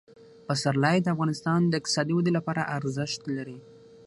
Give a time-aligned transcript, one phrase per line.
[0.47, 3.57] پسرلی د افغانستان د اقتصادي ودې لپاره ارزښت لري.